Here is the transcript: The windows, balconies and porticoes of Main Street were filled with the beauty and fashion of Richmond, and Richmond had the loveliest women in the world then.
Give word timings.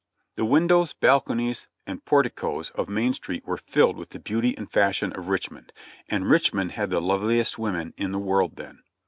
The 0.33 0.45
windows, 0.45 0.93
balconies 0.93 1.67
and 1.85 2.03
porticoes 2.03 2.71
of 2.71 2.89
Main 2.89 3.13
Street 3.13 3.45
were 3.45 3.55
filled 3.57 3.97
with 3.97 4.09
the 4.09 4.19
beauty 4.19 4.57
and 4.57 4.67
fashion 4.67 5.13
of 5.13 5.27
Richmond, 5.27 5.71
and 6.09 6.27
Richmond 6.27 6.71
had 6.71 6.89
the 6.89 6.99
loveliest 6.99 7.59
women 7.59 7.93
in 7.97 8.11
the 8.11 8.17
world 8.17 8.55
then. 8.55 8.81